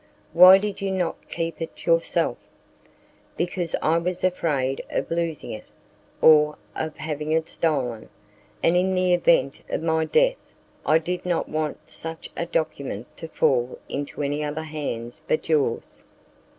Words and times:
"Why 0.33 0.57
did 0.57 0.81
you 0.81 0.89
not 0.89 1.29
keep 1.29 1.61
it 1.61 1.85
yourself?" 1.85 2.39
"Because 3.37 3.75
I 3.83 3.99
was 3.99 4.23
afraid 4.23 4.83
of 4.89 5.11
losing 5.11 5.51
it, 5.51 5.65
or 6.23 6.57
of 6.75 6.95
having 6.97 7.31
it 7.33 7.47
stolen. 7.47 8.09
And 8.63 8.75
in 8.75 8.95
the 8.95 9.13
event 9.13 9.61
of 9.69 9.83
my 9.83 10.05
death 10.05 10.55
I 10.87 10.97
did 10.97 11.23
not 11.23 11.47
want 11.49 11.87
such 11.87 12.31
a 12.35 12.47
document 12.47 13.15
to 13.17 13.27
fall 13.27 13.77
into 13.87 14.23
any 14.23 14.43
other 14.43 14.63
hands 14.63 15.21
but 15.27 15.47
yours." 15.47 16.03